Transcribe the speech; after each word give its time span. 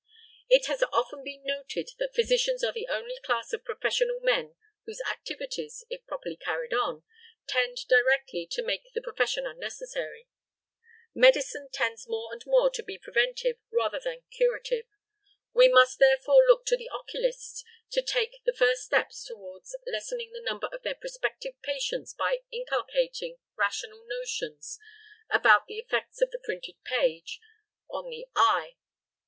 It 0.49 0.65
has 0.65 0.81
often 0.91 1.23
been 1.23 1.43
noted 1.43 1.91
that 1.99 2.15
physicians 2.15 2.63
are 2.63 2.71
the 2.73 2.87
only 2.87 3.19
class 3.23 3.53
of 3.53 3.63
professional 3.63 4.19
men 4.19 4.55
whose 4.85 4.99
activities, 5.07 5.85
if 5.91 6.07
properly 6.07 6.37
carried 6.37 6.73
on, 6.73 7.03
tend 7.45 7.77
directly 7.87 8.47
to 8.49 8.63
make 8.63 8.91
the 8.95 9.01
profession 9.03 9.45
unnecessary. 9.45 10.27
Medicine 11.13 11.69
tends 11.71 12.07
more 12.09 12.33
and 12.33 12.43
more 12.47 12.71
to 12.71 12.81
be 12.81 12.97
preventive 12.97 13.57
rather 13.69 13.99
than 14.03 14.23
curative. 14.31 14.85
We 15.53 15.67
must 15.67 15.99
therefore 15.99 16.47
look 16.47 16.65
to 16.65 16.75
the 16.77 16.89
oculists 16.89 17.63
to 17.91 18.01
take 18.01 18.41
the 18.43 18.53
first 18.55 18.81
steps 18.81 19.23
towards 19.25 19.75
lessening 19.85 20.31
the 20.33 20.41
number 20.41 20.65
of 20.71 20.81
their 20.81 20.95
prospective 20.95 21.61
patients 21.61 22.15
by 22.15 22.41
inculcating 22.51 23.37
rational 23.55 24.03
notions 24.07 24.79
about 25.29 25.67
the 25.67 25.77
effects 25.77 26.23
of 26.23 26.31
the 26.31 26.41
printed 26.43 26.83
page 26.83 27.39
on 27.87 28.09
the 28.09 28.25
eye. 28.35 28.77